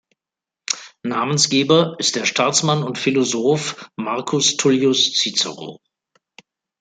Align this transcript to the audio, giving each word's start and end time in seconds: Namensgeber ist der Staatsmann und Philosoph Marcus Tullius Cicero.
Namensgeber 1.03 1.93
ist 1.99 2.15
der 2.15 2.25
Staatsmann 2.25 2.81
und 2.83 2.97
Philosoph 2.97 3.87
Marcus 3.97 4.57
Tullius 4.57 5.13
Cicero. 5.13 5.79